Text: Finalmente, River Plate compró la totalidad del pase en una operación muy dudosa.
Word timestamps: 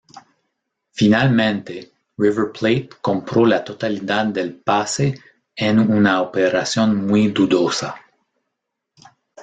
Finalmente, 0.95 1.91
River 2.17 2.49
Plate 2.51 2.89
compró 3.01 3.45
la 3.45 3.63
totalidad 3.63 4.25
del 4.25 4.55
pase 4.55 5.13
en 5.55 5.77
una 5.77 6.23
operación 6.23 7.05
muy 7.05 7.27
dudosa. 7.27 7.93